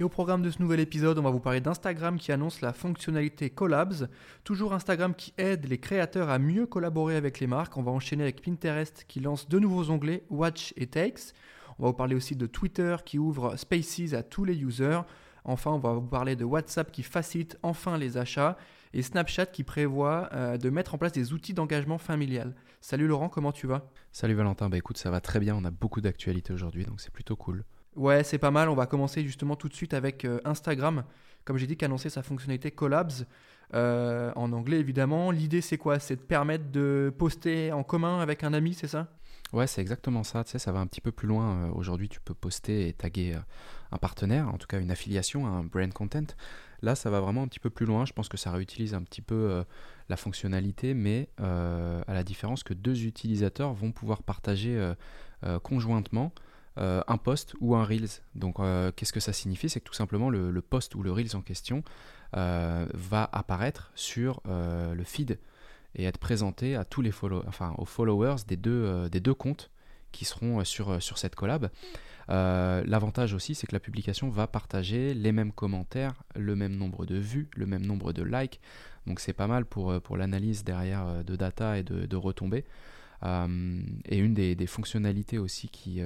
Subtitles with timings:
[0.00, 2.72] et au programme de ce nouvel épisode, on va vous parler d'Instagram qui annonce la
[2.72, 4.08] fonctionnalité Collabs.
[4.44, 7.76] Toujours Instagram qui aide les créateurs à mieux collaborer avec les marques.
[7.76, 11.34] On va enchaîner avec Pinterest qui lance deux nouveaux onglets, Watch et Takes.
[11.78, 15.02] On va vous parler aussi de Twitter qui ouvre Spaces à tous les users.
[15.44, 18.56] Enfin, on va vous parler de WhatsApp qui facilite enfin les achats
[18.94, 22.54] et Snapchat qui prévoit euh, de mettre en place des outils d'engagement familial.
[22.80, 23.90] Salut Laurent, comment tu vas?
[24.12, 27.12] Salut Valentin, bah écoute, ça va très bien, on a beaucoup d'actualités aujourd'hui, donc c'est
[27.12, 27.64] plutôt cool.
[27.96, 28.68] Ouais, c'est pas mal.
[28.68, 31.04] On va commencer justement tout de suite avec euh, Instagram.
[31.44, 33.24] Comme j'ai dit, qui a annoncé sa fonctionnalité Collabs.
[33.72, 35.30] Euh, en anglais évidemment.
[35.30, 36.00] L'idée c'est quoi?
[36.00, 39.06] C'est de permettre de poster en commun avec un ami, c'est ça?
[39.52, 40.42] Ouais, c'est exactement ça.
[40.42, 41.68] Tu sais, ça va un petit peu plus loin.
[41.68, 43.36] Euh, aujourd'hui, tu peux poster et taguer
[43.92, 46.26] un partenaire, en tout cas une affiliation, un brand content.
[46.82, 48.04] Là, ça va vraiment un petit peu plus loin.
[48.06, 49.64] Je pense que ça réutilise un petit peu
[50.08, 54.92] la fonctionnalité, mais à la différence que deux utilisateurs vont pouvoir partager
[55.62, 56.32] conjointement
[56.80, 58.22] euh, un post ou un Reels.
[58.34, 59.68] Donc, euh, qu'est-ce que ça signifie?
[59.68, 61.82] C'est que tout simplement, le, post ou le Reels en question
[62.36, 65.38] euh, va apparaître sur le feed
[65.96, 67.12] et être présenté à tous les
[67.46, 69.70] enfin, aux followers des deux, des comptes
[70.12, 71.68] qui seront sur, cette collab.
[72.28, 77.16] L'avantage aussi, c'est que la publication va partager les mêmes commentaires, le même nombre de
[77.16, 78.60] vues, le même nombre de likes.
[79.06, 82.64] Donc c'est pas mal pour, l'analyse derrière de data et de, retombées.
[83.24, 86.00] et une des, fonctionnalités aussi qui,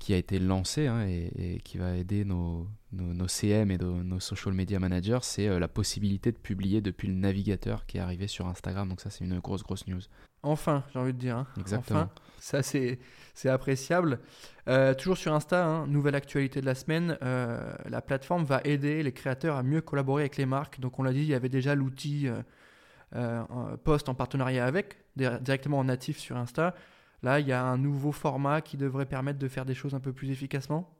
[0.00, 4.54] qui a été lancé hein, et, qui va aider nos, nos, CM et nos, social
[4.54, 8.48] media managers, c'est euh, la possibilité de publier depuis le navigateur qui est arrivé sur
[8.48, 8.88] Instagram.
[8.88, 10.00] Donc ça, c'est une grosse, grosse news.
[10.42, 11.36] Enfin, j'ai envie de dire.
[11.36, 11.46] Hein.
[11.58, 12.00] Exactement.
[12.00, 12.98] Enfin, ça, c'est,
[13.34, 14.20] c'est appréciable.
[14.68, 19.02] Euh, toujours sur Insta, hein, nouvelle actualité de la semaine, euh, la plateforme va aider
[19.02, 20.80] les créateurs à mieux collaborer avec les marques.
[20.80, 22.28] Donc on l'a dit, il y avait déjà l'outil
[23.84, 26.74] post en partenariat avec, directement en natif sur Insta.
[27.22, 30.00] Là, il y a un nouveau format qui devrait permettre de faire des choses un
[30.00, 30.90] peu plus efficacement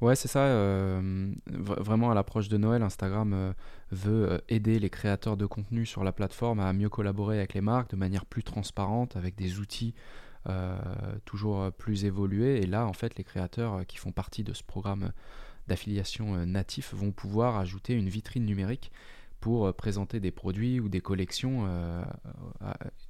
[0.00, 0.40] Ouais, c'est ça.
[0.40, 3.52] Euh, vraiment, à l'approche de Noël, Instagram euh,
[3.90, 7.60] veut euh, aider les créateurs de contenu sur la plateforme à mieux collaborer avec les
[7.60, 9.94] marques de manière plus transparente, avec des outils
[11.24, 12.60] toujours plus évolués.
[12.62, 15.10] Et là, en fait, les créateurs qui font partie de ce programme
[15.68, 18.92] d'affiliation natif vont pouvoir ajouter une vitrine numérique
[19.44, 22.02] pour euh, présenter des produits ou des collections euh,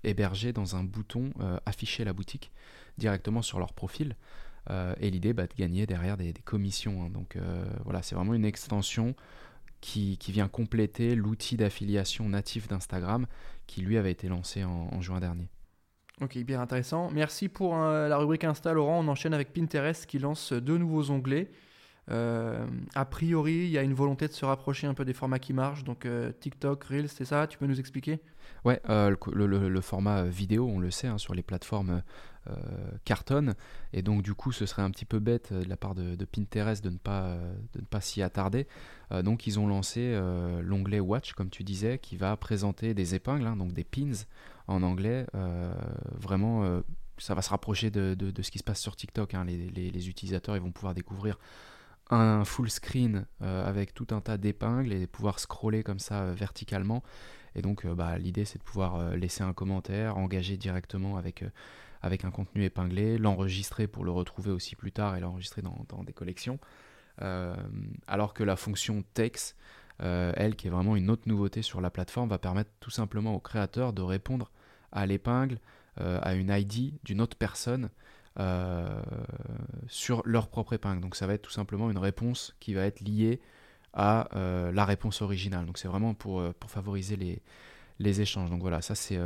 [0.02, 2.50] hébergées dans un bouton euh, afficher la boutique
[2.98, 4.16] directement sur leur profil.
[4.98, 7.04] et l'idée bah, de gagner derrière des, commissions.
[7.04, 7.10] Hein.
[7.10, 7.38] Donc
[7.84, 9.14] voilà, c'est vraiment une extension
[9.80, 13.26] qui, vient compléter l'outil d'affiliation natif d'Instagram
[13.66, 15.48] qui lui avait été lancé en, juin dernier.
[16.20, 17.10] Ok, bien intéressant.
[17.10, 19.04] Merci pour la rubrique Insta, Laurent.
[19.04, 21.50] On enchaîne avec Pinterest qui lance deux nouveaux onglets.
[22.10, 25.38] Euh, a priori, il y a une volonté de se rapprocher un peu des formats
[25.38, 27.46] qui marchent, donc euh, TikTok, Reels, c'est ça?
[27.46, 28.20] Tu peux nous expliquer?
[28.64, 32.02] Ouais, euh, le, format vidéo, on le sait, hein, sur les plateformes
[33.06, 33.54] cartonne,
[33.94, 36.84] et donc du coup, ce serait un petit peu bête de la part de, Pinterest
[36.84, 37.38] de ne pas,
[37.72, 38.66] de ne pas s'y attarder.
[39.22, 40.14] donc, ils ont lancé
[40.60, 44.12] l'onglet Watch, comme tu disais, qui va présenter des épingles, hein, donc des pins
[44.66, 45.24] en anglais,
[46.20, 46.82] vraiment
[47.18, 49.34] ça va se rapprocher de, ce qui se passe sur TikTok.
[49.34, 49.44] Hein.
[49.44, 51.38] Les, utilisateurs ils vont pouvoir découvrir
[52.10, 56.34] un full screen euh, avec tout un tas d'épingles et pouvoir scroller comme ça euh,
[56.34, 57.02] verticalement.
[57.54, 61.44] Et donc euh, bah, l'idée c'est de pouvoir laisser un commentaire, engager directement avec,
[62.02, 66.12] avec un contenu épinglé, l'enregistrer pour le retrouver aussi plus tard et l'enregistrer dans, des
[66.12, 66.58] collections.
[67.18, 69.56] alors que la fonction text,
[70.00, 73.40] elle qui est vraiment une autre nouveauté sur la plateforme, va permettre tout simplement aux
[73.40, 74.50] créateurs de répondre
[74.90, 75.60] à l'épingle,
[75.96, 77.88] à une ID d'une autre personne
[79.88, 81.00] sur leur propre épingle.
[81.00, 83.40] Donc ça va être tout simplement une réponse qui va être liée
[83.92, 85.66] à euh, la réponse originale.
[85.66, 87.42] Donc c'est vraiment pour, euh, pour favoriser les,
[87.98, 88.50] les échanges.
[88.50, 89.18] Donc voilà, ça c'est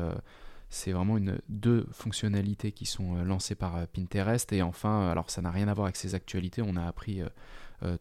[0.70, 4.52] c'est vraiment une, deux fonctionnalités qui sont lancées par Pinterest.
[4.52, 7.22] Et enfin, alors ça n'a rien à voir avec ces actualités, on a appris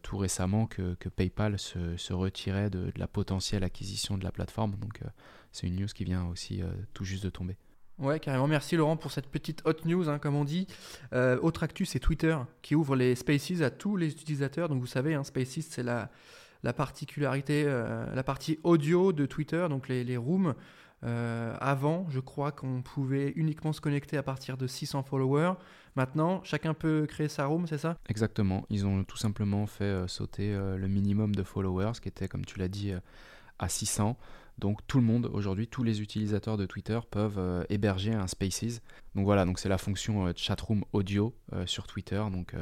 [0.02, 4.76] tout récemment que, que PayPal se, se retirait de, la potentielle acquisition de la plateforme.
[4.76, 5.00] Donc
[5.50, 6.60] c'est une news qui vient aussi
[6.92, 7.56] tout juste de tomber.
[7.98, 8.46] Ouais, carrément.
[8.46, 10.68] Merci Laurent pour cette petite hot news, hein, comme on dit.
[11.12, 14.68] Euh, autre actu, c'est Twitter qui ouvre les Spaces à tous les utilisateurs.
[14.68, 16.08] Donc vous savez, hein, Spaces, c'est la,
[16.62, 20.54] la particularité, euh, la partie audio de Twitter, donc les, les rooms.
[21.04, 25.54] Euh, avant, je crois qu'on pouvait uniquement se connecter à partir de 600 followers.
[25.96, 27.96] Maintenant, chacun peut créer sa room, c'est ça?
[28.08, 28.64] Exactement.
[28.70, 32.68] Ils ont tout simplement fait sauter le minimum de followers, qui était, comme tu l'as
[32.68, 32.92] dit,
[33.58, 34.16] à 600.
[34.58, 38.80] Donc tout le monde aujourd'hui, tous les utilisateurs de Twitter peuvent héberger un Spaces.
[39.14, 41.34] Donc voilà, donc c'est la fonction chatroom audio
[41.66, 42.22] sur Twitter.
[42.32, 42.54] Donc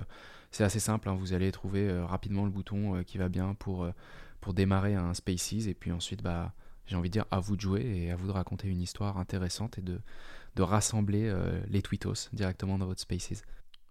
[0.50, 1.14] c'est assez simple, hein.
[1.14, 3.88] vous allez trouver rapidement le bouton qui va bien pour,
[4.40, 6.52] pour démarrer un Spaces et puis ensuite bah
[6.87, 9.19] j'ai envie de dire à vous de jouer et à vous de raconter une histoire
[9.19, 9.99] intéressante et de,
[10.54, 11.34] de rassembler
[11.69, 13.42] les tweetos directement dans votre Spaces.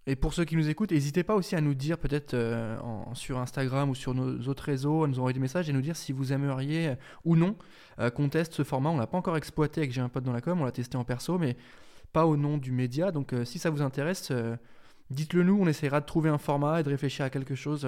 [0.08, 2.78] Et pour ceux qui nous écoutent, n'hésitez pas aussi à nous dire peut-être euh,
[3.14, 5.96] sur Instagram ou sur nos autres réseaux, à nous envoyer des messages et nous dire
[5.96, 7.56] si vous aimeriez euh, ou non
[8.00, 8.92] euh, qu'on teste ce format.
[8.92, 10.96] On l'a pas encore exploité avec J'ai un pote dans la com, on l'a testé
[10.96, 11.58] en perso, mais
[12.14, 13.12] pas au nom du média.
[13.12, 14.32] Donc si ça vous intéresse,
[15.10, 17.86] dites-le nous, on essaiera de trouver un format et de réfléchir à quelque chose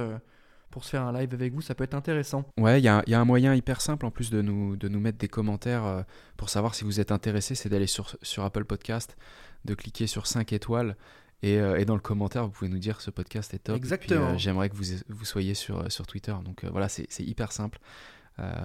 [0.69, 2.43] pour se faire un live avec vous, ça peut être intéressant.
[2.57, 4.99] Ouais, il y, y, a un moyen hyper simple en plus de nous, de nous
[4.99, 6.03] mettre des commentaires
[6.35, 9.15] pour savoir si vous êtes intéressé, c'est d'aller sur, sur Apple Podcast,
[9.63, 10.97] de cliquer sur 5 étoiles
[11.45, 13.75] euh, et, dans le commentaire, vous pouvez nous dire ce podcast est top.
[13.75, 14.31] Exactement.
[14.31, 16.33] Euh, j'aimerais que vous, vous soyez sur, euh, sur Twitter.
[16.43, 17.79] Donc voilà, c'est hyper simple.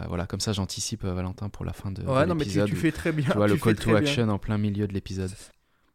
[0.08, 3.12] voilà, comme ça j'anticipe Valentin pour la fin de, ouais, non, mais tu, fais très
[3.12, 3.28] bien.
[3.30, 5.30] Tu vois le call to action en plein milieu de l'épisode.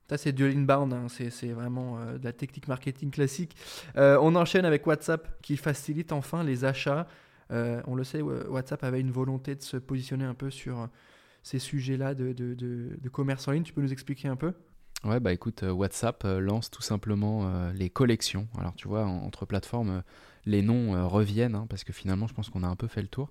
[0.10, 1.08] Ça, c'est de l'inbound, hein.
[1.10, 3.56] c'est vraiment de la technique marketing classique.
[3.96, 7.08] on enchaîne avec WhatsApp qui facilite enfin les achats.
[7.50, 10.88] on le sait, WhatsApp avait une volonté de se positionner un peu sur
[11.44, 13.64] ces sujets-là de, de, de, commerce en ligne.
[13.64, 14.54] Tu peux nous expliquer un peu?
[15.04, 18.48] Ouais, bah écoute, euh, WhatsApp euh, lance tout simplement euh, les collections.
[18.58, 20.02] Alors tu vois, entre plateformes,
[20.46, 23.08] les noms reviennent, hein, parce que finalement, je pense qu'on a un peu fait le
[23.08, 23.30] tour.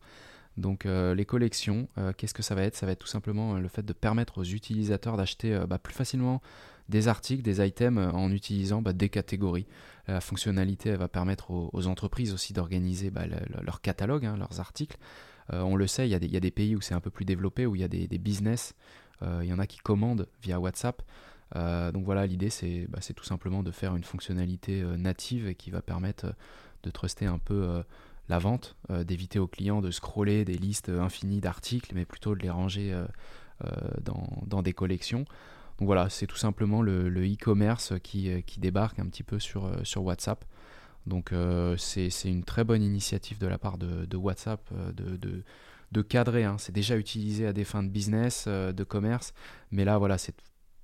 [0.57, 1.87] Donc les collections,
[2.17, 2.77] qu'est-ce que ça va être?
[2.77, 6.41] Ça va être tout simplement le fait de permettre aux utilisateurs d'acheter bah, plus facilement
[6.89, 9.67] des articles, des items en utilisant bah, des catégories.
[10.09, 13.25] La fonctionnalité elle va permettre aux, entreprises aussi d'organiser bah,
[13.63, 14.97] leur catalogue, hein, leurs articles.
[15.53, 17.75] on le sait, il y, a des pays où c'est un peu plus développé, où
[17.75, 18.75] il y a des business,
[19.23, 21.03] il y en a qui commandent via WhatsApp.
[21.55, 22.51] Euh, donc voilà, l'idée
[22.89, 26.33] bah, c'est tout simplement de faire une fonctionnalité euh, native qui va permettre euh,
[26.83, 27.83] de truster un peu
[28.29, 32.51] la vente, d'éviter aux clients de scroller des listes infinies d'articles, mais plutôt de les
[32.51, 32.95] ranger
[34.05, 35.25] dans, des collections.
[35.79, 40.45] Donc voilà, c'est tout simplement le e-commerce qui, débarque un petit peu sur, WhatsApp.
[41.07, 41.33] Donc
[41.77, 44.61] c'est une très bonne initiative de la part de, WhatsApp
[44.95, 45.43] de,
[45.91, 46.45] de, cadrer.
[46.45, 46.57] Hein.
[46.59, 49.35] C'est déjà utilisé à des fins de business, de commerce,
[49.73, 50.37] mais là voilà, c'est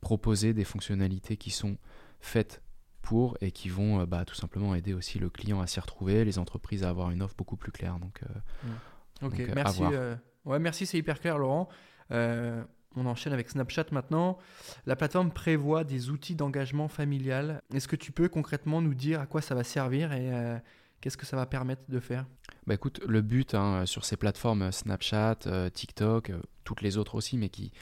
[0.02, 1.78] proposer des fonctionnalités qui sont
[2.20, 2.60] faites
[3.00, 6.24] pour et qui vont euh, bah, tout simplement aider aussi le client à s'y retrouver,
[6.24, 7.98] les entreprises à avoir une offre beaucoup plus claire.
[7.98, 8.68] Donc, euh,
[9.22, 9.26] mmh.
[9.26, 9.82] ok, euh, merci.
[10.44, 11.68] ouais, merci, c'est hyper clair, Laurent.
[12.10, 14.38] on enchaîne avec Snapchat maintenant.
[14.86, 17.62] La plateforme prévoit des outils d'engagement familial.
[17.72, 20.60] Est-ce que tu peux concrètement nous dire à quoi ça va servir et
[21.00, 22.26] qu'est-ce que ça va permettre de faire?
[22.66, 26.32] Bah écoute, le but hein, sur ces plateformes Snapchat, TikTok,
[26.64, 27.72] toutes les autres aussi, mais qui,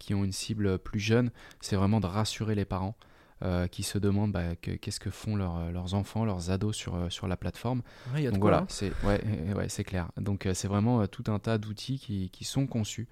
[0.00, 1.30] qui ont une cible plus jeune,
[1.60, 2.96] c'est vraiment de rassurer les parents
[3.42, 7.26] euh, qui se demandent bah, qu'est-ce que font leurs enfants, leurs ados sur, euh, sur
[7.26, 7.80] la plateforme.
[8.18, 8.66] y a Donc voilà, hein.
[8.68, 10.10] c'est ouais, clair.
[10.18, 13.08] Donc euh, c'est vraiment tout un tas d'outils qui, qui, sont conçus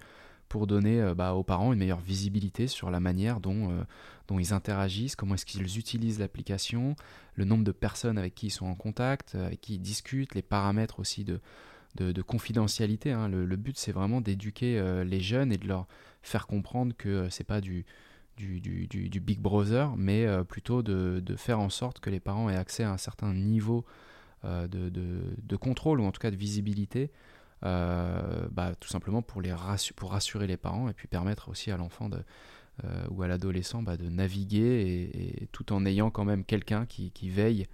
[0.47, 3.85] pour donner bah, aux parents une meilleure visibilité sur la manière dont,
[4.27, 6.95] dont ils interagissent, comment est-ce qu'ils utilisent l'application,
[7.35, 10.41] le nombre de personnes avec qui ils sont en contact, avec qui ils discutent, les
[10.41, 11.39] paramètres aussi de,
[11.95, 13.11] de, confidentialité.
[13.11, 13.27] Hein.
[13.27, 15.87] Le, but, c'est vraiment d'éduquer les jeunes et de leur
[16.21, 17.85] faire comprendre que euh, c'est pas du,
[18.37, 22.55] du, Big Brother, mais euh, plutôt de, de, faire en sorte que les parents aient
[22.55, 23.85] accès à un certain niveau
[24.45, 27.11] euh, de, de, contrôle ou en tout cas de visibilité,
[27.61, 29.53] bah, tout simplement pour, les
[29.95, 32.09] pour rassurer les parents et puis permettre aussi à l'enfant
[33.09, 37.67] ou à l'adolescent bah, de naviguer et, tout en ayant quand même quelqu'un qui, veille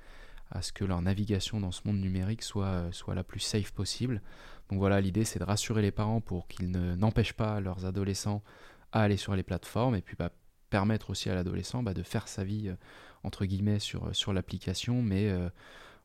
[0.55, 4.21] à ce que leur navigation dans ce monde numérique soit, soit la plus safe possible.
[4.69, 8.43] Donc voilà, l'idée c'est de rassurer les parents pour qu'ils n'empêchent pas leurs adolescents
[8.91, 10.31] à aller sur les plateformes et puis bah,
[10.69, 12.75] permettre aussi à l'adolescent bah, de faire sa vie euh,
[13.23, 15.49] entre guillemets sur, euh, sur l'application, mais euh,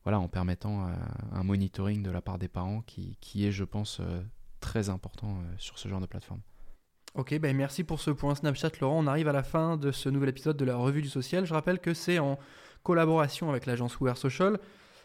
[0.03, 0.87] voilà, en permettant
[1.31, 4.01] un monitoring de la part des parents qui, qui est, je pense,
[4.59, 6.41] très important sur ce genre de plateforme.
[7.13, 9.03] Ok, ben merci pour ce point Snapchat, Laurent.
[9.03, 11.45] On arrive à la fin de ce nouvel épisode de la revue du social.
[11.45, 12.39] Je rappelle que c'est en
[12.83, 14.59] collaboration avec l'agence Wear Social.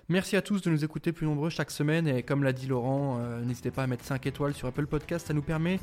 [0.09, 3.19] Merci à tous de nous écouter plus nombreux chaque semaine et comme l'a dit Laurent,
[3.21, 5.81] euh, n'hésitez pas à mettre 5 étoiles sur Apple Podcast, ça nous permet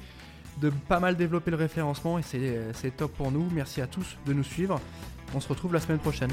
[0.61, 3.49] de pas mal développer le référencement et c'est top pour nous.
[3.51, 4.79] Merci à tous de nous suivre.
[5.35, 6.31] On se retrouve la semaine prochaine.